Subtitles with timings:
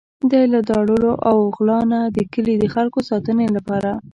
[0.31, 3.91] دی له داړلو او غلا نه د کلي د خلکو ساتنې لپاره.